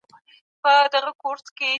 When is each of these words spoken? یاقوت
یاقوت 0.65 1.59